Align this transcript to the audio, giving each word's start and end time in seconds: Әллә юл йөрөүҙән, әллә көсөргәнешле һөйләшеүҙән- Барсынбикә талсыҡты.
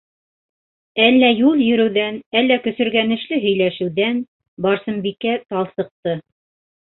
Әллә 1.07 1.27
юл 1.39 1.59
йөрөүҙән, 1.65 2.17
әллә 2.41 2.57
көсөргәнешле 2.63 3.39
һөйләшеүҙән- 3.45 4.23
Барсынбикә 4.67 5.35
талсыҡты. 5.53 6.17